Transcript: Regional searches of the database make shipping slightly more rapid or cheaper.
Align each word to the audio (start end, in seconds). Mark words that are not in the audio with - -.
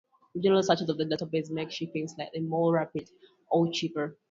Regional 0.33 0.63
searches 0.63 0.89
of 0.89 0.97
the 0.97 1.03
database 1.05 1.51
make 1.51 1.69
shipping 1.69 2.07
slightly 2.07 2.39
more 2.39 2.73
rapid 2.73 3.07
or 3.51 3.71
cheaper. 3.71 4.17